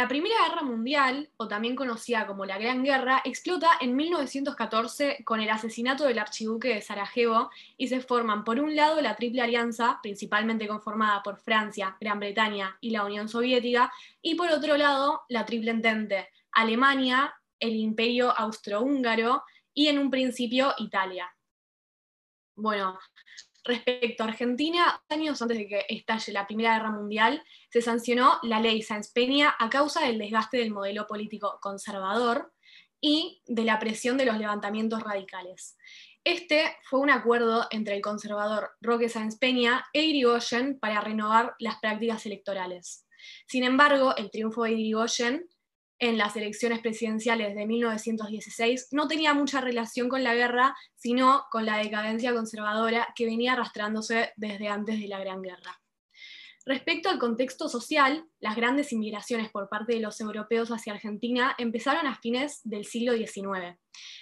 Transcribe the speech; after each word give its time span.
La 0.00 0.08
Primera 0.08 0.48
Guerra 0.48 0.62
Mundial, 0.62 1.28
o 1.36 1.46
también 1.46 1.76
conocida 1.76 2.26
como 2.26 2.46
la 2.46 2.56
Gran 2.56 2.82
Guerra, 2.82 3.20
explota 3.22 3.68
en 3.82 3.94
1914 3.94 5.22
con 5.26 5.42
el 5.42 5.50
asesinato 5.50 6.06
del 6.06 6.18
archiduque 6.18 6.68
de 6.68 6.80
Sarajevo 6.80 7.50
y 7.76 7.88
se 7.88 8.00
forman 8.00 8.42
por 8.42 8.58
un 8.60 8.74
lado 8.74 8.98
la 9.02 9.14
Triple 9.14 9.42
Alianza, 9.42 9.98
principalmente 10.02 10.66
conformada 10.66 11.22
por 11.22 11.36
Francia, 11.36 11.98
Gran 12.00 12.18
Bretaña 12.18 12.78
y 12.80 12.92
la 12.92 13.04
Unión 13.04 13.28
Soviética, 13.28 13.92
y 14.22 14.36
por 14.36 14.48
otro 14.50 14.78
lado 14.78 15.20
la 15.28 15.44
Triple 15.44 15.72
Entente, 15.72 16.30
Alemania, 16.52 17.34
el 17.58 17.76
Imperio 17.76 18.30
Austrohúngaro 18.30 19.44
y 19.74 19.88
en 19.88 19.98
un 19.98 20.10
principio 20.10 20.72
Italia. 20.78 21.30
Bueno, 22.54 22.98
Respecto 23.64 24.22
a 24.22 24.28
Argentina, 24.28 25.02
años 25.08 25.42
antes 25.42 25.58
de 25.58 25.68
que 25.68 25.86
estalle 25.88 26.32
la 26.32 26.46
Primera 26.46 26.74
Guerra 26.74 26.90
Mundial, 26.90 27.42
se 27.70 27.82
sancionó 27.82 28.38
la 28.42 28.60
ley 28.60 28.82
Sáenz 28.82 29.12
Peña 29.12 29.54
a 29.58 29.68
causa 29.68 30.06
del 30.06 30.18
desgaste 30.18 30.56
del 30.56 30.70
modelo 30.70 31.06
político 31.06 31.58
conservador 31.60 32.52
y 33.00 33.42
de 33.46 33.64
la 33.64 33.78
presión 33.78 34.16
de 34.16 34.26
los 34.26 34.38
levantamientos 34.38 35.02
radicales. 35.02 35.76
Este 36.24 36.76
fue 36.84 37.00
un 37.00 37.10
acuerdo 37.10 37.66
entre 37.70 37.96
el 37.96 38.02
conservador 38.02 38.72
Roque 38.80 39.08
Sáenz 39.08 39.38
Peña 39.38 39.86
e 39.92 40.02
Irigoyen 40.02 40.78
para 40.78 41.00
renovar 41.00 41.54
las 41.58 41.78
prácticas 41.80 42.26
electorales. 42.26 43.06
Sin 43.46 43.64
embargo, 43.64 44.14
el 44.16 44.30
triunfo 44.30 44.64
de 44.64 44.72
Irigoyen 44.72 45.48
en 46.00 46.18
las 46.18 46.34
elecciones 46.34 46.80
presidenciales 46.80 47.54
de 47.54 47.66
1916 47.66 48.88
no 48.92 49.06
tenía 49.06 49.34
mucha 49.34 49.60
relación 49.60 50.08
con 50.08 50.24
la 50.24 50.34
guerra, 50.34 50.74
sino 50.96 51.44
con 51.50 51.66
la 51.66 51.76
decadencia 51.76 52.34
conservadora 52.34 53.08
que 53.14 53.26
venía 53.26 53.52
arrastrándose 53.52 54.32
desde 54.36 54.68
antes 54.68 54.98
de 54.98 55.08
la 55.08 55.20
Gran 55.20 55.42
Guerra. 55.42 55.80
Respecto 56.66 57.08
al 57.08 57.18
contexto 57.18 57.70
social, 57.70 58.26
las 58.38 58.54
grandes 58.54 58.92
inmigraciones 58.92 59.50
por 59.50 59.70
parte 59.70 59.94
de 59.94 60.00
los 60.00 60.20
europeos 60.20 60.68
hacia 60.68 60.92
Argentina 60.92 61.54
empezaron 61.56 62.06
a 62.06 62.16
fines 62.16 62.60
del 62.64 62.84
siglo 62.84 63.14
XIX. 63.14 63.78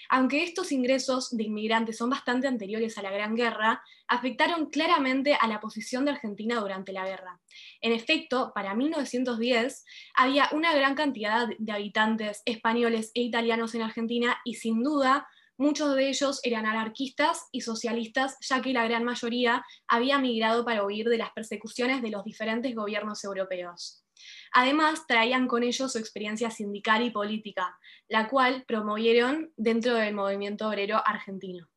Aunque 0.08 0.44
estos 0.44 0.70
ingresos 0.70 1.36
de 1.36 1.44
inmigrantes 1.44 1.98
son 1.98 2.10
bastante 2.10 2.46
anteriores 2.46 2.96
a 2.96 3.02
la 3.02 3.10
Gran 3.10 3.34
Guerra, 3.34 3.82
afectaron 4.06 4.70
claramente 4.70 5.34
a 5.34 5.48
la 5.48 5.60
posición 5.60 6.04
de 6.04 6.12
Argentina 6.12 6.60
durante 6.60 6.92
la 6.92 7.04
guerra. 7.04 7.40
En 7.80 7.92
efecto, 7.92 8.52
para 8.54 8.74
1910 8.74 9.84
había 10.14 10.48
una 10.52 10.72
gran 10.74 10.94
cantidad 10.94 11.48
de 11.58 11.72
habitantes 11.72 12.42
españoles 12.44 13.10
e 13.14 13.22
italianos 13.22 13.74
en 13.74 13.82
Argentina 13.82 14.38
y 14.44 14.54
sin 14.54 14.82
duda 14.82 15.28
Muchos 15.60 15.96
de 15.96 16.08
ellos 16.08 16.38
eran 16.44 16.66
anarquistas 16.66 17.48
y 17.50 17.62
socialistas, 17.62 18.36
ya 18.40 18.62
que 18.62 18.72
la 18.72 18.84
gran 18.84 19.02
mayoría 19.02 19.64
había 19.88 20.20
migrado 20.20 20.64
para 20.64 20.84
huir 20.84 21.08
de 21.08 21.18
las 21.18 21.32
persecuciones 21.32 22.00
de 22.00 22.10
los 22.10 22.22
diferentes 22.22 22.72
gobiernos 22.76 23.24
europeos. 23.24 24.04
Además, 24.52 25.04
traían 25.08 25.48
con 25.48 25.64
ellos 25.64 25.90
su 25.90 25.98
experiencia 25.98 26.52
sindical 26.52 27.02
y 27.02 27.10
política, 27.10 27.76
la 28.06 28.28
cual 28.28 28.64
promovieron 28.68 29.52
dentro 29.56 29.94
del 29.94 30.14
movimiento 30.14 30.68
obrero 30.68 31.02
argentino. 31.04 31.68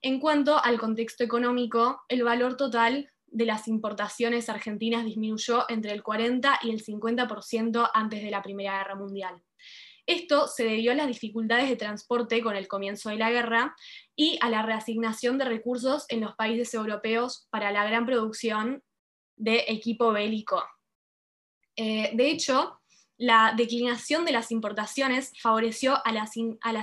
En 0.00 0.18
cuanto 0.18 0.62
al 0.62 0.80
contexto 0.80 1.22
económico, 1.22 2.02
el 2.08 2.24
valor 2.24 2.56
total 2.56 3.08
de 3.26 3.46
las 3.46 3.68
importaciones 3.68 4.48
argentinas 4.48 5.04
disminuyó 5.04 5.64
entre 5.68 5.92
el 5.92 6.02
40 6.02 6.58
y 6.62 6.70
el 6.70 6.84
50% 6.84 7.88
antes 7.94 8.20
de 8.20 8.30
la 8.32 8.42
Primera 8.42 8.78
Guerra 8.78 8.96
Mundial. 8.96 9.40
Esto 10.06 10.48
se 10.48 10.64
debió 10.64 10.92
a 10.92 10.96
las 10.96 11.06
dificultades 11.06 11.68
de 11.68 11.76
transporte 11.76 12.42
con 12.42 12.56
el 12.56 12.66
comienzo 12.66 13.10
de 13.10 13.16
la 13.16 13.30
guerra 13.30 13.76
y 14.16 14.38
a 14.40 14.50
la 14.50 14.62
reasignación 14.62 15.38
de 15.38 15.44
recursos 15.44 16.06
en 16.08 16.20
los 16.20 16.34
países 16.34 16.74
europeos 16.74 17.46
para 17.50 17.70
la 17.70 17.84
gran 17.84 18.04
producción 18.04 18.82
de 19.36 19.64
equipo 19.68 20.12
bélico. 20.12 20.62
Eh, 21.76 22.10
de 22.14 22.30
hecho, 22.30 22.80
la 23.16 23.54
declinación 23.56 24.24
de 24.24 24.32
las 24.32 24.50
importaciones 24.50 25.32
favoreció 25.40 26.04
a 26.04 26.12
las, 26.12 26.36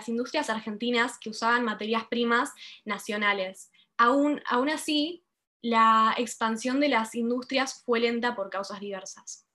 industrias 0.08 0.50
argentinas 0.50 1.18
que 1.20 1.30
usaban 1.30 1.66
materias 1.66 2.06
primas 2.10 2.54
nacionales. 2.86 3.72
Aún, 3.98 4.42
aún 4.46 4.70
así, 4.70 5.26
la 5.62 6.16
expansión 6.18 6.80
de 6.80 6.88
las 6.88 7.14
industrias 7.16 7.84
fue 7.84 8.00
lenta 8.00 8.36
por 8.36 8.50
causas 8.50 8.80
diversas. 8.80 9.46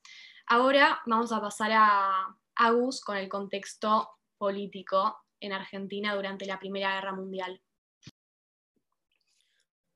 Ahora 0.47 1.01
vamos 1.07 1.33
a 1.33 1.41
pasar 1.41 1.73
a, 1.73 2.37
Agus 2.57 3.01
con 3.01 3.17
el 3.17 3.29
contexto 3.29 4.09
político 4.39 5.17
en 5.41 5.53
Argentina 5.53 6.15
durante 6.15 6.47
la 6.47 6.59
Primera 6.59 6.95
Guerra 6.95 7.13
Mundial. 7.13 7.61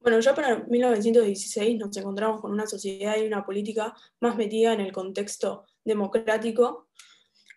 Bueno, 0.00 0.20
ya 0.20 0.34
para 0.34 0.58
1916 0.68 1.76
nos 1.78 1.96
encontramos 1.96 2.40
con 2.40 2.52
una 2.52 2.66
sociedad 2.66 3.16
y 3.16 3.26
una 3.26 3.44
política 3.44 3.94
más 4.20 4.36
metida 4.36 4.72
en 4.72 4.80
el 4.80 4.92
contexto 4.92 5.66
democrático, 5.84 6.88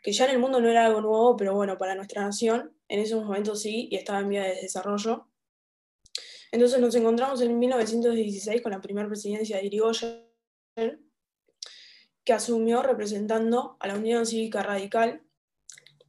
que 0.02 0.12
ya 0.12 0.26
en 0.26 0.32
el 0.32 0.40
mundo 0.40 0.60
no 0.60 0.68
era 0.68 0.86
algo 0.86 1.02
nuevo, 1.02 1.38
pero 1.38 1.54
bueno, 1.54 1.78
para 1.78 1.96
nuestra 1.96 2.24
nación 2.24 2.76
en 2.88 3.00
esos 3.00 3.24
momentos 3.24 3.62
sí 3.62 3.88
y 3.92 3.96
estaba 3.96 4.20
en 4.20 4.30
vía 4.30 4.44
de 4.44 4.56
desarrollo. 4.56 5.28
Entonces 6.52 6.80
nos 6.80 6.96
encontramos 6.96 7.42
en 7.42 7.58
1916 7.58 8.62
con 8.62 8.72
la 8.72 8.82
primera 8.82 9.08
presidencia 9.08 9.58
de 9.58 9.66
Irigoyen, 9.68 11.11
que 12.24 12.34
asumió 12.34 12.84
representando 12.84 13.78
a 13.80 13.88
la 13.88 13.96
Unión 13.96 14.26
Cívica 14.26 14.64
Radical 14.64 15.24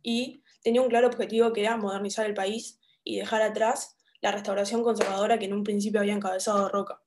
y 0.02 0.42
tenía 0.62 0.82
un 0.82 0.88
claro 0.88 1.08
objetivo 1.08 1.52
que 1.52 1.62
era 1.62 1.76
modernizar 1.76 2.26
el 2.26 2.34
país 2.34 2.80
y 3.04 3.16
dejar 3.16 3.42
atrás 3.42 3.96
la 4.20 4.32
restauración 4.32 4.82
conservadora 4.82 5.38
que 5.38 5.46
en 5.46 5.54
un 5.54 5.64
principio 5.64 6.00
había 6.00 6.14
encabezado 6.14 6.68
Roca. 6.68 7.02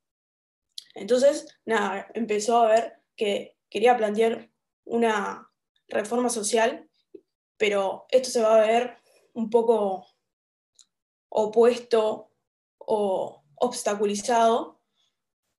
Entonces, 0.94 1.48
empezó 2.14 2.58
a 2.58 2.68
ver 2.68 3.02
que 3.16 3.58
quería 3.70 3.98
plantear 3.98 4.50
una 4.86 5.50
reforma 5.88 6.30
social, 6.30 6.90
pero 7.58 8.06
esto 8.10 8.30
se 8.30 8.42
va 8.42 8.56
a 8.56 8.66
ver 8.66 8.98
un 9.34 9.50
poco 9.50 10.08
opuesto 11.30 12.32
o 12.78 13.44
obstaculizado 13.56 14.82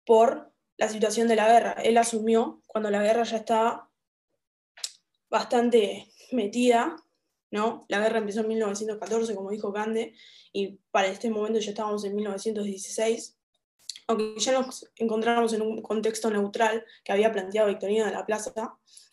por 0.05 0.46
la 0.77 0.89
situación 0.89 1.29
de 1.29 1.37
la 1.37 1.49
guerra. 1.49 1.73
Él 1.83 1.97
asumió 1.99 2.63
cuando 2.67 2.91
la 2.91 3.03
guerra 3.03 3.25
ya 3.25 3.39
estaba 3.39 3.91
bastante 5.29 6.09
metida, 6.33 6.97
¿no? 7.51 7.85
La 7.89 8.01
guerra 8.01 8.19
empezó 8.19 8.41
en 8.41 8.49
1914, 8.49 9.35
como 9.35 9.51
dijo 9.51 9.73
Cande, 9.73 10.15
y 10.53 10.79
para 10.91 11.09
este 11.09 11.31
momento 11.31 11.59
ya 11.59 11.71
estábamos 11.71 12.05
en 12.05 12.15
1916, 12.15 13.37
aunque 14.09 14.35
ya 14.39 14.53
nos 14.53 14.91
encontramos 14.97 15.53
en 15.53 15.63
un 15.63 15.83
contexto 15.83 16.31
neutral 16.31 16.85
que 17.05 17.13
había 17.13 17.33
planteado 17.33 17.69
Victorino 17.69 18.07
de 18.07 18.13
la 18.13 18.27
Plaza 18.27 18.53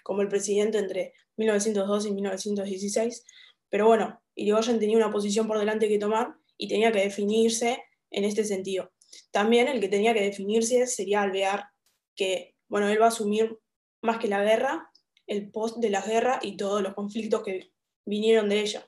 como 0.04 0.22
el 0.22 0.28
presidente 0.28 0.78
entre 0.78 1.14
1902 1.38 2.06
y 2.06 2.12
1916, 2.12 3.26
pero 3.70 3.88
bueno, 3.88 4.22
Irigoyen 4.36 4.80
tenía 4.80 4.98
una 4.98 5.12
posición 5.12 5.48
por 5.48 5.58
delante 5.58 5.88
que 5.88 5.98
tomar 5.98 6.36
y 6.58 6.68
tenía 6.68 6.92
que 6.92 7.00
definirse 7.00 7.84
en 8.12 8.24
este 8.24 8.44
sentido. 8.44 8.93
También 9.32 9.68
el 9.68 9.80
que 9.80 9.90
tenía 9.90 10.14
que 10.14 10.22
definirse 10.22 10.88
sería 10.88 11.22
Alvear, 11.22 11.68
que, 12.16 12.56
bueno, 12.68 12.88
él 12.90 13.02
va 13.02 13.06
a 13.06 13.10
asumir 13.10 13.58
más 14.02 14.18
que 14.18 14.28
la 14.28 14.44
guerra, 14.44 14.92
el 15.28 15.52
post 15.52 15.78
de 15.78 15.90
la 15.90 16.02
guerra 16.02 16.40
y 16.42 16.58
todos 16.58 16.82
los 16.82 16.94
conflictos 16.94 17.44
que 17.44 17.72
vinieron 18.06 18.50
de 18.50 18.60
ella. 18.62 18.86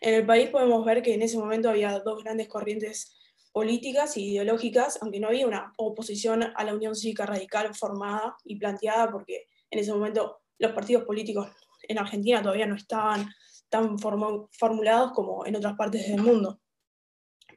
En 0.00 0.14
el 0.14 0.26
país 0.26 0.50
podemos 0.50 0.84
ver 0.84 1.02
que 1.02 1.14
en 1.14 1.22
ese 1.22 1.38
momento 1.38 1.70
había 1.70 1.98
dos 2.00 2.22
grandes 2.22 2.48
corrientes 2.48 3.16
políticas 3.52 4.16
e 4.16 4.20
ideológicas, 4.20 4.98
aunque 5.02 5.20
no 5.20 5.28
había 5.28 5.46
una 5.46 5.72
oposición 5.76 6.42
a 6.42 6.64
la 6.64 6.74
Unión 6.74 6.94
Cívica 6.94 7.26
Radical 7.26 7.74
formada 7.74 8.36
y 8.44 8.56
planteada, 8.56 9.10
porque 9.10 9.46
en 9.70 9.78
ese 9.78 9.92
momento 9.92 10.38
los 10.58 10.72
partidos 10.72 11.04
políticos 11.04 11.48
en 11.82 11.98
Argentina 11.98 12.42
todavía 12.42 12.66
no 12.66 12.76
estaban 12.76 13.28
tan 13.68 13.98
formulados 13.98 15.12
como 15.12 15.46
en 15.46 15.56
otras 15.56 15.74
partes 15.76 16.08
del 16.08 16.22
mundo. 16.22 16.60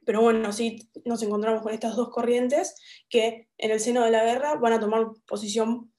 Pero 0.04 0.20
bueno, 0.20 0.52
sí 0.52 0.90
nos 1.04 1.22
encontramos 1.22 1.62
con 1.62 1.72
estas 1.72 1.96
dos 1.96 2.10
corrientes 2.10 2.74
que 3.08 3.48
en 3.58 3.70
el 3.70 3.80
seno 3.80 4.04
de 4.04 4.10
la 4.10 4.24
guerra 4.24 4.56
van 4.56 4.72
a 4.72 4.80
tomar 4.80 5.06
posición 5.26 5.92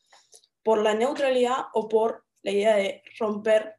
por 0.64 0.82
la 0.82 0.94
neutralidad 0.94 1.66
o 1.74 1.88
por 1.88 2.26
la 2.42 2.52
idea 2.52 2.76
de 2.76 3.02
romper 3.20 3.76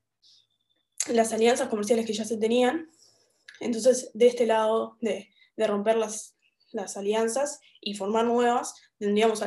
las 1.08 1.32
alianzas 1.32 1.68
comerciales 1.68 2.06
que 2.06 2.14
ya 2.14 2.24
se 2.24 2.38
tenían. 2.38 2.90
Entonces, 3.60 4.10
de 4.14 4.26
este 4.26 4.46
lado 4.46 4.96
de, 5.00 5.30
romper 5.56 5.96
las, 5.96 6.36
las, 6.72 6.96
alianzas 6.96 7.60
y 7.80 7.94
formar 7.94 8.24
nuevas, 8.24 8.74
tendríamos 8.98 9.42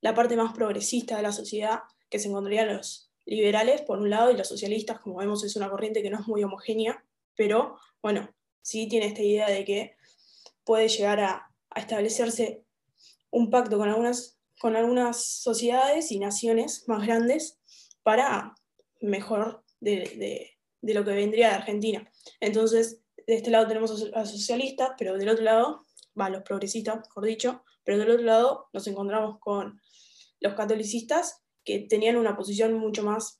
la 0.00 0.14
parte 0.14 0.36
más 0.36 0.54
progresista 0.54 1.16
de 1.16 1.22
la 1.22 1.32
sociedad, 1.32 1.80
que 2.08 2.18
se 2.18 2.28
encontrarían 2.28 2.76
los 2.76 3.12
liberales 3.26 3.82
por 3.82 3.98
un 3.98 4.10
lado 4.10 4.30
y 4.30 4.36
los 4.36 4.48
socialistas, 4.48 5.00
como 5.00 5.18
vemos, 5.18 5.44
es 5.44 5.56
una 5.56 5.70
corriente 5.70 6.02
que 6.02 6.10
no 6.10 6.18
es 6.18 6.26
muy 6.26 6.42
homogénea, 6.42 7.04
pero 7.36 7.78
bueno, 8.02 8.28
sí 8.62 8.88
tiene 8.88 9.06
esta 9.06 9.22
idea 9.22 9.48
de 9.48 9.64
que 9.64 9.96
puede 10.64 10.88
llegar 10.88 11.20
a, 11.20 11.46
establecerse 11.74 12.64
un 13.30 13.48
pacto 13.48 13.78
con 13.78 13.88
algunas, 13.88 14.40
con 14.58 14.74
algunas 14.74 15.24
sociedades 15.24 16.10
y 16.10 16.18
naciones 16.18 16.82
más 16.88 17.06
grandes 17.06 17.60
para 18.02 18.56
mejor 19.00 19.64
de, 19.80 20.50
lo 20.82 21.04
que 21.04 21.12
vendría 21.12 21.50
de 21.50 21.54
Argentina. 21.54 22.10
Entonces, 22.40 23.02
de 23.26 23.36
este 23.36 23.50
lado 23.50 23.68
tenemos 23.68 24.10
a 24.14 24.26
socialistas, 24.26 24.90
pero 24.98 25.16
del 25.16 25.28
otro 25.28 25.44
lado, 25.44 25.86
van 26.14 26.32
los 26.32 26.42
progresistas, 26.42 26.96
mejor 26.96 27.24
dicho, 27.24 27.62
pero 27.84 27.98
del 27.98 28.10
otro 28.10 28.24
lado 28.24 28.68
nos 28.72 28.86
encontramos 28.88 29.38
con 29.38 29.80
los 30.40 30.54
catolicistas 30.54 31.42
que 31.64 31.80
tenían 31.80 32.16
una 32.16 32.36
posición 32.36 32.74
mucho 32.74 33.04
más 33.04 33.39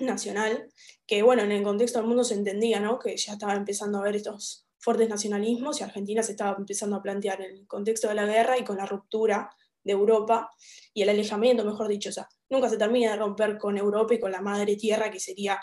nacional, 0.00 0.68
que 1.06 1.22
bueno, 1.22 1.42
en 1.42 1.52
el 1.52 1.62
contexto 1.62 1.98
del 1.98 2.08
mundo 2.08 2.24
se 2.24 2.34
entendía, 2.34 2.80
¿no? 2.80 2.98
Que 2.98 3.16
ya 3.16 3.32
estaba 3.32 3.54
empezando 3.54 3.98
a 3.98 4.00
haber 4.02 4.16
estos 4.16 4.66
fuertes 4.78 5.08
nacionalismos 5.08 5.80
y 5.80 5.84
Argentina 5.84 6.22
se 6.22 6.32
estaba 6.32 6.56
empezando 6.56 6.96
a 6.96 7.02
plantear 7.02 7.40
en 7.42 7.56
el 7.56 7.66
contexto 7.66 8.08
de 8.08 8.14
la 8.14 8.26
guerra 8.26 8.58
y 8.58 8.64
con 8.64 8.76
la 8.76 8.86
ruptura 8.86 9.50
de 9.82 9.92
Europa 9.92 10.50
y 10.92 11.02
el 11.02 11.08
alejamiento, 11.08 11.64
mejor 11.64 11.88
dicho, 11.88 12.10
o 12.10 12.12
sea, 12.12 12.28
nunca 12.48 12.68
se 12.68 12.76
termina 12.76 13.12
de 13.12 13.16
romper 13.16 13.58
con 13.58 13.76
Europa 13.76 14.14
y 14.14 14.20
con 14.20 14.32
la 14.32 14.40
madre 14.40 14.76
tierra 14.76 15.10
que 15.10 15.20
sería 15.20 15.58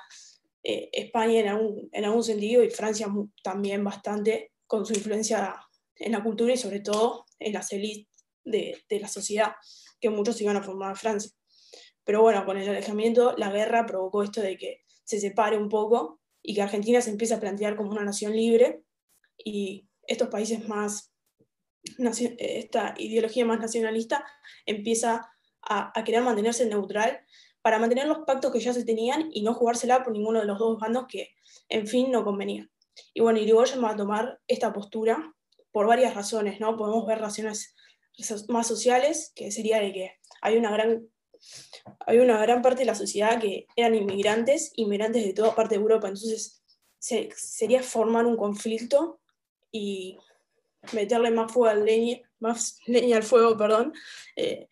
eh, 0.63 0.89
España 0.91 1.39
en 1.39 1.47
algún, 1.47 1.89
en 1.91 2.05
algún 2.05 2.23
sentido 2.23 2.63
y 2.63 2.69
Francia 2.69 3.07
también 3.43 3.83
bastante 3.83 4.51
con 4.67 4.85
su 4.85 4.93
influencia 4.93 5.55
en 5.97 6.11
la 6.11 6.23
cultura 6.23 6.53
y 6.53 6.57
sobre 6.57 6.79
todo 6.79 7.25
en 7.39 7.53
las 7.53 7.71
élites 7.71 8.07
de, 8.43 8.83
de 8.89 8.99
la 8.99 9.07
sociedad, 9.07 9.53
que 9.99 10.09
muchos 10.09 10.41
iban 10.41 10.57
a 10.57 10.63
formar 10.63 10.91
en 10.91 10.95
Francia. 10.97 11.31
Pero 12.05 12.21
bueno, 12.21 12.45
con 12.45 12.57
el 12.57 12.69
alejamiento, 12.69 13.35
la 13.37 13.51
guerra 13.51 13.85
provocó 13.85 14.23
esto 14.23 14.41
de 14.41 14.57
que 14.57 14.83
se 15.03 15.19
separe 15.19 15.57
un 15.57 15.69
poco 15.69 16.21
y 16.41 16.55
que 16.55 16.61
Argentina 16.61 17.01
se 17.01 17.09
empiece 17.09 17.33
a 17.33 17.39
plantear 17.39 17.75
como 17.75 17.91
una 17.91 18.03
nación 18.03 18.35
libre 18.35 18.83
y 19.37 19.89
estos 20.07 20.29
países 20.29 20.67
más, 20.67 21.11
esta 22.37 22.93
ideología 22.97 23.45
más 23.45 23.59
nacionalista 23.59 24.25
empieza 24.65 25.29
a, 25.61 25.99
a 25.99 26.03
querer 26.03 26.21
mantenerse 26.21 26.65
neutral 26.67 27.19
para 27.61 27.79
mantener 27.79 28.07
los 28.07 28.19
pactos 28.19 28.51
que 28.51 28.59
ya 28.59 28.73
se 28.73 28.85
tenían 28.85 29.29
y 29.33 29.41
no 29.41 29.55
jugársela 29.55 30.03
por 30.03 30.13
ninguno 30.13 30.39
de 30.39 30.45
los 30.45 30.59
dos 30.59 30.79
bandos 30.79 31.05
que, 31.09 31.33
en 31.67 31.87
fin, 31.87 32.11
no 32.11 32.23
convenían. 32.23 32.71
Y 33.13 33.21
bueno, 33.21 33.39
Irigoyen 33.39 33.83
va 33.83 33.91
a 33.91 33.95
tomar 33.95 34.39
esta 34.47 34.71
postura 34.71 35.33
por 35.71 35.87
varias 35.87 36.13
razones, 36.13 36.59
¿no? 36.59 36.77
Podemos 36.77 37.05
ver 37.07 37.19
razones 37.19 37.75
más 38.47 38.67
sociales, 38.67 39.33
que 39.35 39.51
sería 39.51 39.79
de 39.79 39.91
que 39.91 40.11
hay 40.41 40.57
una 40.57 40.71
gran 40.71 41.09
hay 42.07 42.19
una 42.19 42.39
gran 42.39 42.61
parte 42.61 42.79
de 42.79 42.85
la 42.85 42.95
sociedad 42.95 43.39
que 43.39 43.67
eran 43.75 43.95
inmigrantes, 43.95 44.71
inmigrantes 44.75 45.25
de 45.25 45.33
toda 45.33 45.55
parte 45.55 45.75
de 45.75 45.81
Europa, 45.81 46.07
entonces 46.07 46.63
sería 46.99 47.83
formar 47.83 48.25
un 48.25 48.37
conflicto 48.37 49.19
y 49.71 50.17
meterle 50.93 51.31
más 51.31 51.51
fuego 51.51 51.69
al 51.69 51.85
leña, 51.85 52.19
más 52.39 52.79
leña 52.87 53.17
al 53.17 53.23
fuego, 53.23 53.57
perdón, 53.57 53.93
eh, 54.35 54.69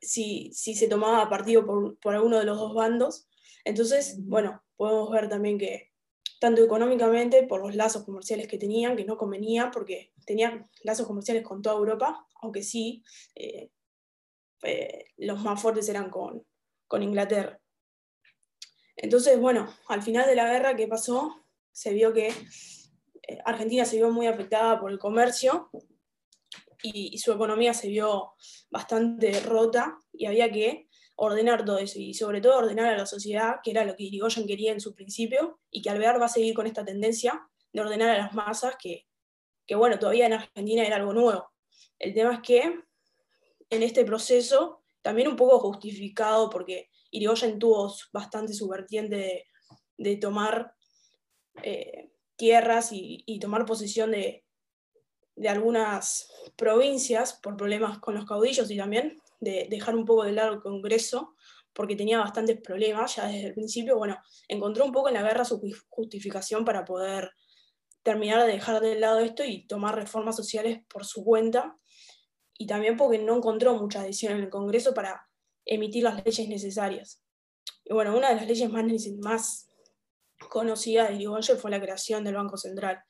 si, 0.00 0.50
si, 0.52 0.74
se 0.74 0.88
tomaba 0.88 1.28
partido 1.28 1.64
por, 1.64 1.98
por 1.98 2.14
alguno 2.14 2.38
de 2.38 2.44
los 2.44 2.58
dos 2.58 2.74
bandos. 2.74 3.28
Entonces, 3.64 4.16
bueno, 4.18 4.62
podemos 4.76 5.10
ver 5.10 5.28
también 5.28 5.58
que 5.58 5.92
tanto 6.40 6.64
económicamente, 6.64 7.44
por 7.44 7.60
los 7.60 7.76
lazos 7.76 8.02
comerciales 8.02 8.48
que 8.48 8.58
tenían, 8.58 8.96
que 8.96 9.04
no 9.04 9.16
convenía, 9.16 9.70
porque 9.70 10.12
tenían 10.26 10.68
lazos 10.82 11.06
comerciales 11.06 11.44
con 11.44 11.62
toda 11.62 11.76
Europa, 11.76 12.26
aunque 12.40 12.64
sí, 12.64 13.04
eh, 13.36 13.70
eh, 14.62 15.06
los 15.16 15.40
más 15.42 15.60
fuertes 15.60 15.88
eran 15.88 16.10
con, 16.10 16.44
con 16.86 17.02
Inglaterra. 17.02 17.58
Entonces, 18.96 19.38
bueno, 19.38 19.72
al 19.88 20.02
final 20.02 20.26
de 20.26 20.36
la 20.36 20.50
guerra, 20.50 20.76
¿qué 20.76 20.86
pasó? 20.86 21.44
Se 21.72 21.92
vio 21.92 22.12
que 22.12 22.28
eh, 22.28 23.38
Argentina 23.44 23.84
se 23.84 23.96
vio 23.96 24.10
muy 24.10 24.26
afectada 24.26 24.78
por 24.80 24.90
el 24.90 24.98
comercio 24.98 25.70
y, 26.82 27.16
su 27.18 27.32
economía 27.32 27.74
se 27.74 27.88
vio 27.88 28.34
bastante 28.70 29.40
rota 29.40 29.98
y 30.12 30.26
había 30.26 30.50
que 30.50 30.88
ordenar 31.16 31.64
todo 31.64 31.78
eso 31.78 32.00
y 32.00 32.14
sobre 32.14 32.40
todo 32.40 32.58
ordenar 32.58 32.86
a 32.86 32.96
la 32.96 33.06
sociedad, 33.06 33.56
que 33.62 33.70
era 33.70 33.84
lo 33.84 33.94
que 33.94 34.04
Irigoyen 34.04 34.46
quería 34.46 34.72
en 34.72 34.80
su 34.80 34.94
principio 34.94 35.60
y 35.70 35.80
que 35.80 35.90
Alvear 35.90 36.20
va 36.20 36.26
a 36.26 36.28
seguir 36.28 36.54
con 36.54 36.66
esta 36.66 36.84
tendencia 36.84 37.48
de 37.72 37.80
ordenar 37.80 38.10
a 38.10 38.18
las 38.18 38.34
masas, 38.34 38.74
que, 38.80 39.06
que 39.66 39.74
bueno, 39.76 39.98
todavía 39.98 40.26
en 40.26 40.34
Argentina 40.34 40.84
era 40.84 40.96
algo 40.96 41.12
nuevo. 41.12 41.52
El 41.98 42.14
tema 42.14 42.34
es 42.34 42.40
que 42.40 42.80
en 43.72 43.82
este 43.82 44.04
proceso, 44.04 44.82
también 45.00 45.28
un 45.28 45.36
poco 45.36 45.58
justificado 45.58 46.50
porque 46.50 46.90
Irigoyen 47.10 47.58
tuvo 47.58 47.92
bastante 48.12 48.52
su 48.52 48.68
vertiente 48.68 49.46
de, 49.96 50.16
tomar 50.16 50.74
eh, 51.62 52.12
tierras 52.36 52.90
y, 52.92 53.38
tomar 53.40 53.64
posesión 53.64 54.10
de, 54.10 54.44
algunas 55.48 56.30
provincias 56.54 57.32
por 57.42 57.56
problemas 57.56 57.98
con 57.98 58.14
los 58.14 58.26
caudillos 58.26 58.70
y 58.70 58.76
también 58.76 59.20
de 59.40 59.66
dejar 59.70 59.96
un 59.96 60.04
poco 60.04 60.24
de 60.24 60.32
lado 60.32 60.52
el 60.52 60.60
Congreso 60.60 61.34
porque 61.72 61.96
tenía 61.96 62.18
bastantes 62.18 62.60
problemas 62.60 63.16
ya 63.16 63.26
desde 63.26 63.46
el 63.46 63.54
principio. 63.54 63.96
Bueno, 63.96 64.18
encontró 64.48 64.84
un 64.84 64.92
poco 64.92 65.08
en 65.08 65.14
la 65.14 65.22
guerra 65.22 65.46
su 65.46 65.60
justificación 65.88 66.66
para 66.66 66.84
poder 66.84 67.32
terminar 68.02 68.44
de 68.44 68.52
dejar 68.52 68.82
de 68.82 69.00
lado 69.00 69.20
esto 69.20 69.42
y 69.44 69.66
tomar 69.66 69.94
reformas 69.94 70.36
sociales 70.36 70.80
por 70.88 71.06
su 71.06 71.24
cuenta 71.24 71.78
y 72.58 72.66
también 72.66 72.96
porque 72.96 73.18
no 73.18 73.36
encontró 73.36 73.74
mucha 73.74 74.00
adhesión 74.00 74.34
en 74.34 74.44
el 74.44 74.50
Congreso 74.50 74.94
para 74.94 75.28
emitir 75.64 76.04
las 76.04 76.24
leyes 76.24 76.48
necesarias. 76.48 77.22
Y 77.84 77.92
bueno, 77.92 78.16
una 78.16 78.28
de 78.28 78.36
las 78.36 78.46
leyes 78.46 78.70
más, 78.70 78.84
más 79.20 79.68
conocidas 80.48 81.08
de 81.08 81.16
Irigoyen 81.16 81.58
fue 81.58 81.70
la 81.70 81.80
creación 81.80 82.24
del 82.24 82.34
Banco 82.34 82.56
Central, 82.56 83.02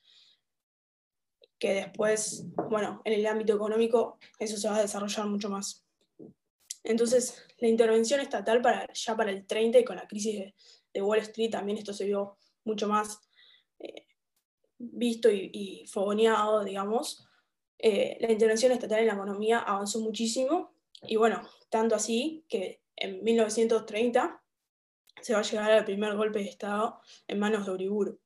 que 1.58 1.74
después, 1.74 2.44
bueno, 2.68 3.02
en 3.04 3.12
el 3.12 3.26
ámbito 3.26 3.54
económico 3.54 4.18
eso 4.38 4.56
se 4.56 4.68
va 4.68 4.76
a 4.76 4.82
desarrollar 4.82 5.26
mucho 5.26 5.48
más. 5.48 5.86
Entonces, 6.84 7.46
la 7.58 7.68
intervención 7.68 8.20
estatal 8.20 8.60
para, 8.60 8.92
ya 8.92 9.16
para 9.16 9.30
el 9.30 9.46
30 9.46 9.78
y 9.78 9.84
con 9.84 9.96
la 9.96 10.08
crisis 10.08 10.52
de, 10.92 11.02
Wall 11.02 11.20
Street 11.20 11.50
también 11.50 11.78
esto 11.78 11.94
se 11.94 12.04
vio 12.04 12.36
mucho 12.64 12.86
más 12.86 13.18
eh, 13.78 14.06
visto 14.76 15.30
y, 15.30 15.50
y 15.52 15.86
fogoneado, 15.86 16.64
digamos, 16.64 17.26
eh, 17.84 18.16
la 18.20 18.30
intervención 18.30 18.70
estatal 18.70 19.00
en 19.00 19.08
la 19.08 19.14
economía 19.14 19.58
avanzó 19.58 19.98
muchísimo 19.98 20.72
y 21.02 21.16
bueno, 21.16 21.42
tanto 21.68 21.96
así 21.96 22.44
que 22.48 22.80
en 22.94 23.24
1930 23.24 24.40
se 25.20 25.32
va 25.32 25.40
a 25.40 25.42
llegar 25.42 25.72
al 25.72 25.84
primer 25.84 26.14
golpe 26.16 26.38
de 26.38 26.44
Estado 26.44 27.00
en 27.26 27.40
manos 27.40 27.66
de 27.66 27.72
Uriburu. 27.72 28.20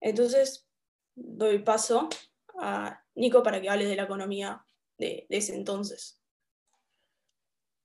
Entonces, 0.00 0.68
doy 1.14 1.60
paso 1.60 2.10
a 2.60 3.02
Nico 3.14 3.42
para 3.42 3.62
que 3.62 3.70
hable 3.70 3.86
de 3.86 3.96
la 3.96 4.02
economía 4.02 4.62
de, 4.98 5.26
ese 5.30 5.54
entonces. 5.54 6.20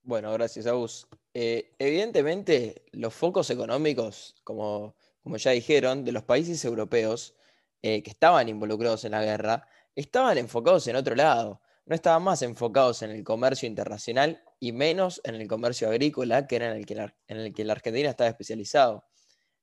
Bueno, 0.02 0.34
gracias, 0.34 0.68
Agus. 0.68 1.08
Eh, 1.34 1.74
evidentemente, 1.80 2.84
los 2.92 3.14
focos 3.14 3.50
económicos, 3.50 4.36
como, 4.44 4.98
como, 5.22 5.38
ya 5.38 5.52
dijeron, 5.52 6.04
de 6.04 6.12
los 6.12 6.24
países 6.24 6.66
europeos 6.66 7.34
eh, 7.82 8.04
que 8.04 8.10
estaban 8.10 8.50
involucrados 8.50 9.06
en 9.06 9.12
la 9.12 9.24
guerra, 9.24 9.68
estaban 9.96 10.38
enfocados 10.38 10.88
en 10.88 10.96
otro 10.96 11.16
lado. 11.16 11.62
No 11.86 11.96
estaban 11.96 12.24
más 12.24 12.42
enfocados 12.42 13.02
en 13.02 13.12
el 13.12 13.24
comercio 13.24 13.68
internacional 13.68 14.42
y 14.60 14.72
menos 14.72 15.20
en 15.26 15.36
el 15.36 15.48
comercio 15.48 15.90
agrícola, 15.90 16.48
que 16.48 16.56
era 16.56 16.72
en 16.72 16.78
el 16.78 16.86
que 16.86 16.96
la, 16.96 17.16
en 17.28 17.38
el 17.38 17.54
que 17.54 17.66
la 17.66 17.74
Argentina 17.74 18.10
estaba 18.10 18.30
especializado. 18.30 19.06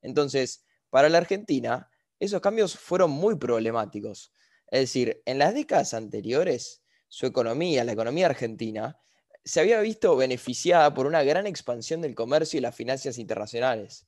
Entonces, 0.02 0.64
para 0.90 1.08
la 1.08 1.18
Argentina, 1.18 1.90
esos 2.18 2.40
cambios 2.40 2.76
fueron 2.76 3.10
muy 3.10 3.36
problemáticos. 3.36 4.32
Es 4.70 4.80
decir, 4.80 5.22
en 5.24 5.38
las 5.38 5.54
décadas 5.54 5.94
anteriores, 5.94 6.82
su 7.08 7.26
economía, 7.26 7.84
la 7.84 7.92
economía 7.92 8.26
argentina, 8.26 9.00
se 9.44 9.60
había 9.60 9.80
visto 9.80 10.14
beneficiada 10.16 10.92
por 10.92 11.06
una 11.06 11.22
gran 11.22 11.46
expansión 11.46 12.02
del 12.02 12.14
comercio 12.14 12.58
y 12.58 12.60
las 12.60 12.76
finanzas 12.76 13.18
internacionales, 13.18 14.06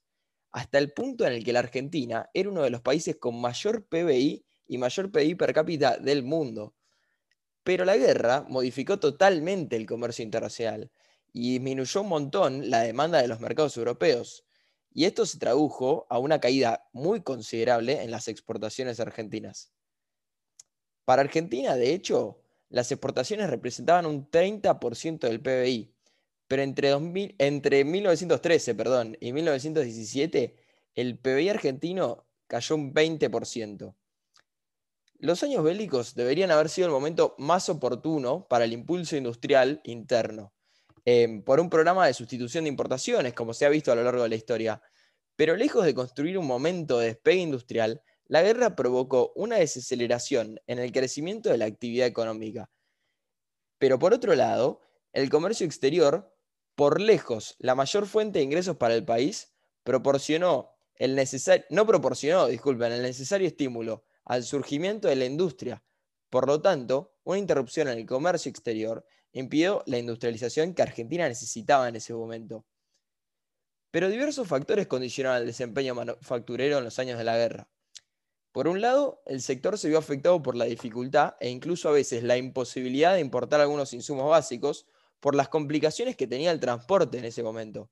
hasta 0.50 0.78
el 0.78 0.92
punto 0.92 1.26
en 1.26 1.32
el 1.32 1.44
que 1.44 1.52
la 1.52 1.60
Argentina 1.60 2.28
era 2.34 2.50
uno 2.50 2.62
de 2.62 2.70
los 2.70 2.82
países 2.82 3.16
con 3.16 3.40
mayor 3.40 3.88
PBI 3.88 4.44
y 4.66 4.78
mayor 4.78 5.10
PIB 5.10 5.36
per 5.36 5.52
cápita 5.52 5.96
del 5.96 6.22
mundo. 6.22 6.74
Pero 7.64 7.84
la 7.84 7.96
guerra 7.96 8.44
modificó 8.48 8.98
totalmente 8.98 9.76
el 9.76 9.86
comercio 9.86 10.24
internacional 10.24 10.90
y 11.32 11.52
disminuyó 11.52 12.02
un 12.02 12.08
montón 12.08 12.70
la 12.70 12.80
demanda 12.80 13.20
de 13.20 13.28
los 13.28 13.40
mercados 13.40 13.76
europeos. 13.76 14.44
Y 14.92 15.04
esto 15.04 15.24
se 15.24 15.38
tradujo 15.38 16.06
a 16.10 16.18
una 16.18 16.40
caída 16.40 16.88
muy 16.92 17.22
considerable 17.22 18.02
en 18.02 18.10
las 18.10 18.28
exportaciones 18.28 19.00
argentinas. 19.00 19.72
Para 21.04 21.22
Argentina, 21.22 21.76
de 21.76 21.94
hecho, 21.94 22.40
las 22.68 22.90
exportaciones 22.92 23.50
representaban 23.50 24.06
un 24.06 24.30
30% 24.30 25.20
del 25.20 25.40
PBI, 25.40 25.94
pero 26.48 26.62
entre, 26.62 26.90
2000, 26.90 27.34
entre 27.38 27.84
1913 27.84 28.74
perdón, 28.74 29.16
y 29.20 29.32
1917 29.32 30.56
el 30.94 31.18
PBI 31.18 31.48
argentino 31.48 32.26
cayó 32.46 32.76
un 32.76 32.92
20%. 32.92 33.94
Los 35.22 35.44
años 35.44 35.62
bélicos 35.62 36.16
deberían 36.16 36.50
haber 36.50 36.68
sido 36.68 36.88
el 36.88 36.92
momento 36.92 37.36
más 37.38 37.68
oportuno 37.68 38.48
para 38.48 38.64
el 38.64 38.72
impulso 38.72 39.16
industrial 39.16 39.80
interno, 39.84 40.52
em, 41.04 41.44
por 41.44 41.60
un 41.60 41.70
programa 41.70 42.08
de 42.08 42.12
sustitución 42.12 42.64
de 42.64 42.70
importaciones, 42.70 43.32
como 43.32 43.54
se 43.54 43.64
ha 43.64 43.68
visto 43.68 43.92
a 43.92 43.94
lo 43.94 44.02
largo 44.02 44.24
de 44.24 44.30
la 44.30 44.34
historia. 44.34 44.82
Pero 45.36 45.54
lejos 45.54 45.84
de 45.84 45.94
construir 45.94 46.36
un 46.36 46.48
momento 46.48 46.98
de 46.98 47.06
despegue 47.06 47.40
industrial, 47.40 48.02
la 48.26 48.42
guerra 48.42 48.74
provocó 48.74 49.32
una 49.36 49.58
desaceleración 49.58 50.58
en 50.66 50.80
el 50.80 50.90
crecimiento 50.90 51.50
de 51.50 51.58
la 51.58 51.66
actividad 51.66 52.08
económica. 52.08 52.68
Pero 53.78 54.00
por 54.00 54.12
otro 54.14 54.34
lado, 54.34 54.80
el 55.12 55.30
comercio 55.30 55.64
exterior, 55.66 56.34
por 56.74 57.00
lejos 57.00 57.54
la 57.60 57.76
mayor 57.76 58.08
fuente 58.08 58.40
de 58.40 58.44
ingresos 58.44 58.76
para 58.76 58.94
el 58.94 59.04
país, 59.04 59.54
proporcionó 59.84 60.72
el 60.96 61.14
necesario, 61.14 61.64
no 61.70 61.86
proporcionó, 61.86 62.48
disculpen, 62.48 62.90
el 62.90 63.02
necesario 63.02 63.46
estímulo 63.46 64.04
al 64.24 64.44
surgimiento 64.44 65.08
de 65.08 65.16
la 65.16 65.24
industria. 65.26 65.84
Por 66.30 66.46
lo 66.46 66.60
tanto, 66.60 67.14
una 67.24 67.38
interrupción 67.38 67.88
en 67.88 67.98
el 67.98 68.06
comercio 68.06 68.50
exterior 68.50 69.04
impidió 69.32 69.82
la 69.86 69.98
industrialización 69.98 70.74
que 70.74 70.82
Argentina 70.82 71.28
necesitaba 71.28 71.88
en 71.88 71.96
ese 71.96 72.14
momento. 72.14 72.64
pero 73.90 74.08
diversos 74.08 74.48
factores 74.48 74.86
condicionaron 74.86 75.40
el 75.42 75.46
desempeño 75.46 75.94
manufacturero 75.94 76.78
en 76.78 76.84
los 76.84 76.98
años 76.98 77.18
de 77.18 77.24
la 77.24 77.36
guerra. 77.36 77.68
Por 78.52 78.68
un 78.68 78.80
lado, 78.80 79.22
el 79.26 79.40
sector 79.42 79.78
se 79.78 79.88
vio 79.88 79.98
afectado 79.98 80.42
por 80.42 80.56
la 80.56 80.64
dificultad 80.66 81.34
e 81.40 81.48
incluso 81.50 81.88
a 81.88 81.92
veces 81.92 82.22
la 82.22 82.36
imposibilidad 82.36 83.14
de 83.14 83.20
importar 83.20 83.60
algunos 83.60 83.92
insumos 83.92 84.28
básicos 84.30 84.86
por 85.20 85.34
las 85.34 85.48
complicaciones 85.48 86.16
que 86.16 86.26
tenía 86.26 86.50
el 86.50 86.60
transporte 86.60 87.18
en 87.18 87.24
ese 87.24 87.42
momento. 87.42 87.90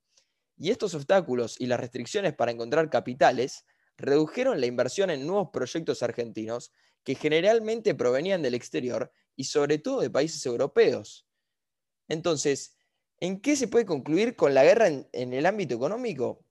Y 0.56 0.70
estos 0.70 0.94
obstáculos 0.94 1.56
y 1.58 1.66
las 1.66 1.80
restricciones 1.80 2.34
para 2.34 2.52
encontrar 2.52 2.90
capitales 2.90 3.64
redujeron 4.00 4.61
la 4.61 4.66
inversión 4.66 5.11
en 5.11 5.26
nuevos 5.26 5.50
proyectos 5.52 6.02
argentinos 6.02 6.73
que 7.04 7.14
generalmente 7.14 7.95
provenían 7.95 8.42
del 8.42 8.54
exterior 8.54 9.12
y 9.37 9.45
sobre 9.45 9.78
todo 9.78 10.00
de 10.00 10.11
países 10.11 10.45
europeos. 10.47 11.26
Entonces, 12.09 12.76
¿en 13.21 13.40
qué 13.40 13.57
se 13.57 13.69
puede 13.69 13.87
concluir 13.87 14.37
con 14.37 14.54
la 14.54 14.64
guerra 14.64 14.88
en, 14.88 15.33
el 15.33 15.47
ámbito 15.47 15.75
económico? 15.75 16.45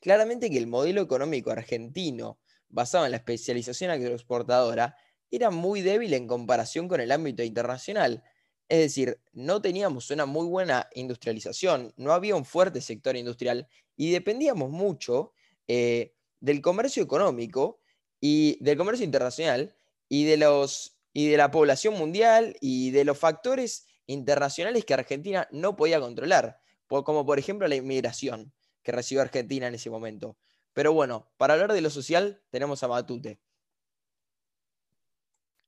Claramente 0.00 0.50
que 0.50 0.58
el 0.58 0.66
modelo 0.66 1.02
económico 1.02 1.50
argentino, 1.50 2.40
basado 2.68 3.04
en 3.04 3.12
la 3.12 3.18
especialización 3.18 3.90
agroexportadora, 3.90 4.96
era 5.30 5.50
muy 5.50 5.82
débil 5.82 6.14
en 6.14 6.26
comparación 6.26 6.88
con 6.88 7.00
el 7.00 7.12
ámbito 7.12 7.42
internacional. 7.42 8.22
Es 8.68 8.78
decir, 8.78 9.20
no 9.32 9.60
teníamos 9.60 10.10
una 10.10 10.26
muy 10.26 10.46
buena 10.46 10.88
industrialización, 10.94 11.92
no 11.96 12.12
había 12.12 12.34
un 12.36 12.44
fuerte 12.44 12.80
sector 12.80 13.16
industrial 13.16 13.68
y 13.96 14.10
dependíamos 14.10 14.70
mucho 14.70 15.32
eh, 15.68 16.14
del 16.40 16.60
comercio 16.60 17.02
económico 17.02 17.80
y 18.20 18.62
del 18.62 18.76
comercio 18.76 19.04
internacional 19.04 19.74
y 20.08 20.24
de, 20.24 20.36
los, 20.36 20.98
y 21.12 21.28
de 21.28 21.36
la 21.36 21.50
población 21.50 21.94
mundial 21.94 22.56
y 22.60 22.90
de 22.90 23.04
los 23.04 23.18
factores 23.18 23.86
internacionales 24.06 24.84
que 24.84 24.94
Argentina 24.94 25.48
no 25.50 25.76
podía 25.76 26.00
controlar, 26.00 26.58
como 26.86 27.26
por 27.26 27.38
ejemplo 27.38 27.66
la 27.66 27.76
inmigración 27.76 28.52
que 28.82 28.92
recibió 28.92 29.22
Argentina 29.22 29.66
en 29.66 29.74
ese 29.74 29.90
momento. 29.90 30.36
Pero 30.72 30.92
bueno, 30.92 31.32
para 31.36 31.54
hablar 31.54 31.72
de 31.72 31.80
lo 31.80 31.90
social 31.90 32.42
tenemos 32.50 32.82
a 32.82 32.88
Matute. 32.88 33.40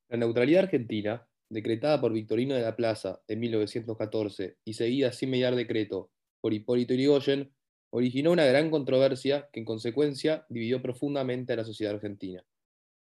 La 0.09 0.17
neutralidad 0.17 0.65
argentina, 0.65 1.29
decretada 1.49 2.01
por 2.01 2.13
Victorino 2.13 2.55
de 2.55 2.63
la 2.63 2.77
Plaza 2.77 3.21
en 3.27 3.41
1914 3.41 4.59
y 4.65 4.75
seguida 4.75 5.13
sin 5.13 5.31
mediar 5.31 5.55
decreto 5.57 6.11
por 6.41 6.53
Hipólito 6.55 6.95
Yrigoyen, 6.95 7.53
originó 7.91 8.33
una 8.33 8.45
gran 8.45 8.71
controversia 8.71 9.49
que 9.53 9.61
en 9.61 9.67
consecuencia 9.67 10.47
dividió 10.49 10.83
profundamente 10.83 11.53
a 11.53 11.57
la 11.57 11.65
sociedad 11.65 11.95
argentina. 11.95 12.45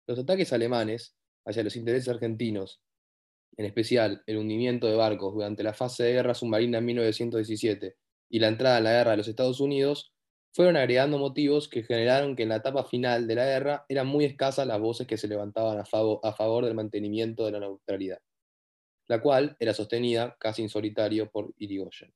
Los 0.08 0.20
ataques 0.20 0.54
alemanes 0.54 1.16
hacia 1.46 1.64
los 1.64 1.76
intereses 1.76 2.10
argentinos, 2.10 2.82
en 3.58 3.66
especial 3.66 4.24
el 4.26 4.38
hundimiento 4.38 4.88
de 4.88 4.96
barcos 4.96 5.34
durante 5.34 5.64
la 5.64 5.74
fase 5.74 6.04
de 6.04 6.14
guerra 6.14 6.34
submarina 6.34 6.78
en 6.78 6.86
1917 6.86 7.96
y 8.30 8.40
la 8.40 8.48
entrada 8.48 8.78
en 8.78 8.86
la 8.86 8.92
guerra 8.92 9.12
de 9.12 9.18
los 9.18 9.28
Estados 9.28 9.60
Unidos, 9.60 10.14
fueron 10.54 10.76
agregando 10.76 11.18
motivos 11.18 11.70
que 11.70 11.84
generaron 11.84 12.36
que 12.36 12.44
en 12.44 12.50
la 12.50 12.58
etapa 12.58 12.84
final 12.84 13.28
de 13.28 13.36
la 13.36 13.46
guerra 13.46 13.86
eran 13.88 14.08
muy 14.08 14.26
escasas 14.26 14.68
las 14.68 14.80
voces 14.80 15.08
que 15.08 15.18
se 15.18 15.28
levantaban 15.28 15.80
a 15.80 15.86
favor, 15.86 16.20
a 16.24 16.34
favor 16.34 16.66
del 16.66 16.76
mantenimiento 16.76 17.46
de 17.46 17.52
la 17.54 17.60
neutralidad, 17.60 18.20
la 19.08 19.22
cual 19.22 19.56
era 19.60 19.74
sostenida 19.74 20.36
casi 20.40 20.62
en 20.62 20.70
solitario 20.70 21.30
por 21.30 21.54
Irigoyen. 21.58 22.14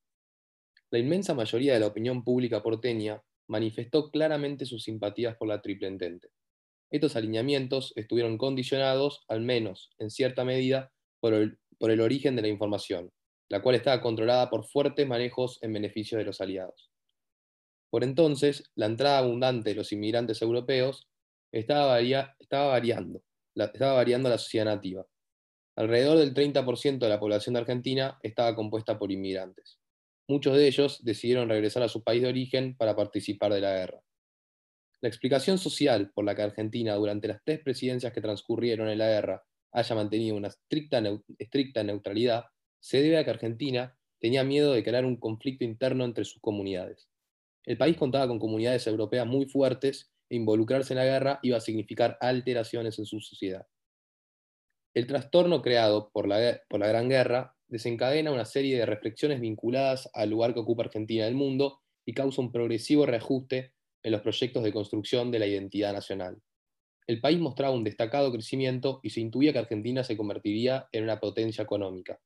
La 0.92 1.00
inmensa 1.00 1.34
mayoría 1.34 1.74
de 1.74 1.80
la 1.80 1.88
opinión 1.88 2.24
pública 2.24 2.62
porteña 2.62 3.22
manifestó 3.48 4.12
claramente 4.12 4.66
sus 4.66 4.84
simpatías 4.84 5.36
por 5.36 5.48
la 5.48 5.62
Triple 5.62 5.88
Entente. 5.88 6.30
Estos 6.92 7.16
alineamientos 7.16 7.94
estuvieron 7.96 8.38
condicionados, 8.38 9.26
al 9.28 9.42
menos 9.42 9.90
en 9.98 10.10
cierta 10.10 10.46
medida, 10.46 10.92
por 11.20 11.34
el, 11.34 12.02
origen 12.02 12.36
de 12.36 12.44
la 12.44 12.48
información, 12.48 13.12
la 13.50 13.62
cual 13.62 13.76
estaba 13.76 14.02
controlada 14.02 14.50
por 14.50 14.66
fuertes 14.66 15.08
manejos 15.08 15.58
en 15.62 15.74
beneficio 15.74 16.18
de 16.18 16.26
los 16.26 16.40
aliados. 16.40 16.92
Por 17.90 18.04
entonces, 18.04 18.72
la 18.76 18.86
entrada 18.86 19.20
abundante 19.20 19.72
de 19.72 19.76
los 19.76 19.92
inmigrantes 19.92 20.42
europeos 20.42 21.08
estaba, 21.52 21.88
variando, 21.88 23.24
estaba 23.56 23.94
variando 23.94 24.30
la 24.30 24.38
sociedad 24.38 24.66
nativa. 24.66 25.06
Alrededor 25.76 26.20
del 26.20 26.34
30% 26.34 27.00
de 27.00 27.10
la 27.10 27.20
población 27.20 27.54
de 27.54 27.62
Argentina 27.62 28.20
estaba 28.22 28.56
compuesta 28.56 28.98
por 29.00 29.12
inmigrantes. 29.12 29.80
Muchos 30.28 30.56
de 30.58 30.68
ellos 30.68 31.04
decidieron 31.04 31.50
regresar 31.50 31.84
a 31.84 31.90
su 31.90 32.04
país 32.04 32.22
de 32.22 32.30
origen 32.30 32.76
para 32.76 32.96
participar 32.96 33.54
de 33.54 33.62
la 33.62 33.74
guerra. 33.74 34.02
La 35.02 35.10
explicación 35.10 35.60
social 35.60 36.12
por 36.16 36.26
la 36.26 36.34
que 36.34 36.42
Argentina 36.42 36.96
durante 36.96 37.28
las 37.28 37.44
tres 37.44 37.60
presidencias 37.60 38.12
que 38.12 38.22
transcurrieron 38.22 38.90
en 38.90 38.98
la 38.98 39.08
guerra 39.08 39.44
haya 39.72 39.96
mantenido 39.96 40.36
una 40.36 40.50
estricta, 41.38 41.84
neutralidad 41.84 42.46
se 42.80 43.02
debe 43.02 43.18
a 43.18 43.24
que 43.24 43.30
Argentina 43.30 43.96
tenía 44.20 44.44
miedo 44.44 44.74
de 44.74 44.84
crear 44.84 45.06
un 45.06 45.18
conflicto 45.18 45.64
interno 45.64 46.06
entre 46.06 46.26
sus 46.26 46.42
comunidades. 46.42 47.08
El 47.66 47.78
país 47.78 47.98
contaba 47.98 48.28
con 48.28 48.40
comunidades 48.40 48.88
europeas 48.88 49.28
muy 49.28 49.46
fuertes 49.46 50.12
e 50.30 50.36
involucrarse 50.38 50.94
en 50.94 51.00
la 51.00 51.06
guerra 51.06 51.40
iba 51.44 51.58
a 51.58 51.62
significar 51.62 52.18
alteraciones 52.20 52.98
en 52.98 53.06
su 53.06 53.20
sociedad. 53.20 53.68
El 54.96 55.06
trastorno 55.06 55.62
creado 55.62 56.10
por 56.12 56.28
la 56.28 56.88
Gran 56.88 57.10
Guerra 57.10 57.55
desencadena 57.68 58.32
una 58.32 58.46
serie 58.46 58.78
de 58.78 58.86
reflexiones 58.86 59.42
vinculadas 59.42 60.10
al 60.14 60.30
lugar 60.30 60.54
que 60.54 60.60
ocupa 60.60 60.84
Argentina 60.84 61.24
en 61.24 61.30
el 61.30 61.36
mundo 61.36 61.82
y 62.06 62.14
causa 62.14 62.42
un 62.42 62.52
progresivo 62.52 63.06
reajuste 63.06 63.74
en 64.04 64.12
los 64.12 64.22
proyectos 64.22 64.64
de 64.64 64.72
construcción 64.72 65.32
de 65.32 65.40
la 65.40 65.48
identidad 65.48 65.94
nacional. 65.94 66.42
El 67.08 67.22
país 67.22 67.40
mostraba 67.40 67.74
un 67.74 67.84
destacado 67.84 68.32
crecimiento 68.32 69.00
y 69.04 69.12
se 69.12 69.22
intuía 69.22 69.54
que 69.54 69.60
Argentina 69.60 70.04
se 70.04 70.18
convertiría 70.18 70.88
en 70.92 71.04
una 71.04 71.20
potencia 71.20 71.64
económica. 71.64 72.20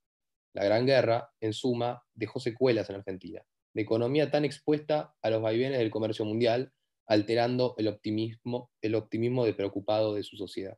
La 0.53 0.63
Gran 0.63 0.85
Guerra, 0.85 1.29
en 1.41 1.53
suma, 1.53 2.03
dejó 2.13 2.39
secuelas 2.39 2.89
en 2.89 2.97
Argentina, 2.97 3.41
de 3.73 3.81
economía 3.81 4.31
tan 4.31 4.45
expuesta 4.45 5.15
a 5.21 5.29
los 5.29 5.41
vaivenes 5.41 5.79
del 5.79 5.91
comercio 5.91 6.25
mundial, 6.25 6.71
alterando 7.07 7.75
el 7.77 7.87
optimismo, 7.87 8.71
el 8.81 8.95
optimismo 8.95 9.45
de 9.45 9.53
preocupado 9.53 10.15
de 10.15 10.23
su 10.23 10.37
sociedad. 10.37 10.77